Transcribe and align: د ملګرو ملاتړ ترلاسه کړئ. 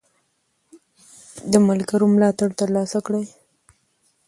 د 1.51 1.53
ملګرو 1.67 2.05
ملاتړ 2.15 2.49
ترلاسه 2.59 2.99
کړئ. 3.05 3.25